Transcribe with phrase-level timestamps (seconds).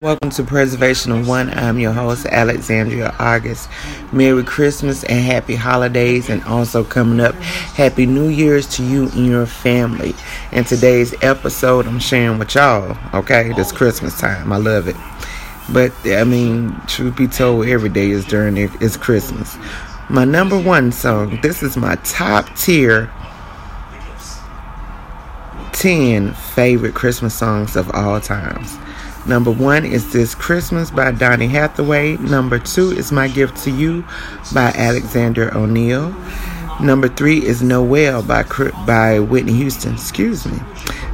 [0.00, 1.50] Welcome to Preservation of One.
[1.50, 3.68] I'm your host, Alexandria August.
[4.12, 9.26] Merry Christmas and happy holidays, and also coming up, Happy New Year's to you and
[9.26, 10.14] your family.
[10.52, 13.52] In today's episode, I'm sharing with y'all, okay?
[13.54, 14.52] This Christmas time.
[14.52, 14.94] I love it.
[15.72, 19.56] But, I mean, truth be told, every day is during it, it's Christmas.
[20.08, 23.10] My number one song, this is my top tier
[25.72, 28.78] 10 favorite Christmas songs of all times.
[29.26, 32.16] Number one is This Christmas by Donny Hathaway.
[32.16, 34.04] Number two is My Gift to You
[34.54, 36.14] by Alexander O'Neal.
[36.80, 38.44] Number three is Noel by,
[38.86, 39.94] by Whitney Houston.
[39.94, 40.58] Excuse me.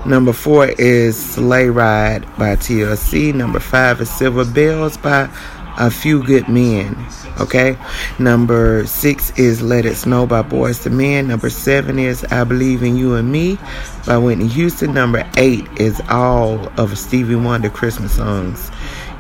[0.07, 3.35] Number four is Sleigh Ride by TLC.
[3.35, 5.31] Number five is Silver Bells by
[5.79, 6.97] A Few Good Men.
[7.41, 7.77] Okay.
[8.19, 11.29] Number six is Let It Snow by Boyz II Men.
[11.29, 13.59] Number seven is I Believe in You and Me
[14.07, 14.95] by Whitney Houston.
[14.95, 18.71] Number eight is all of Stevie Wonder Christmas songs.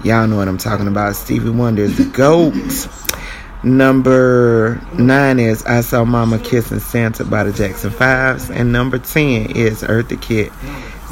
[0.04, 1.16] Y'all know what I'm talking about.
[1.16, 2.54] Stevie Wonder is the GOAT.
[3.64, 8.51] Number nine is I Saw Mama Kissing Santa by the Jackson Fives.
[8.51, 10.52] And number 10 is Eartha Kitt.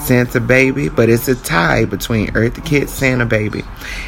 [0.03, 3.63] Santa Baby, but it's a tie between Eartha Kitt, Santa Baby,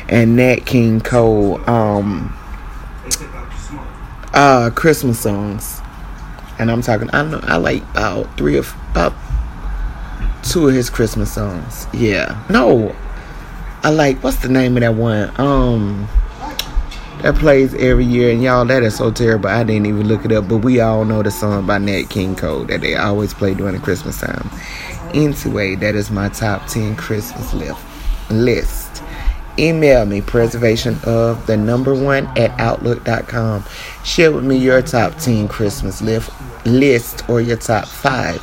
[0.09, 1.69] and Nat King Cole.
[1.69, 2.37] Um,
[4.35, 5.81] uh Christmas songs.
[6.59, 9.15] And I'm talking I know I like about three of about
[10.43, 11.87] two of his Christmas songs.
[11.93, 12.45] Yeah.
[12.51, 12.95] No.
[13.83, 15.33] I like what's the name of that one?
[15.41, 16.09] Um
[17.23, 19.49] that plays every year and y'all that is so terrible.
[19.49, 22.37] I didn't even look it up, but we all know the song by Nat King
[22.37, 24.51] Cole that they always play during the Christmas time.
[25.15, 27.81] Anyway, that is my top ten Christmas list
[28.31, 29.03] list.
[29.59, 33.65] Email me preservation of the number one at outlook.com
[34.05, 36.33] share with me your top 10 christmas list
[36.65, 38.41] list or your top five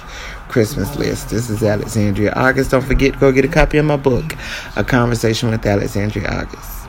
[0.47, 1.29] christmas list.
[1.29, 2.71] This is alexandria august.
[2.71, 4.37] Don't forget to go get a copy of my book
[4.77, 6.80] a conversation with alexandria august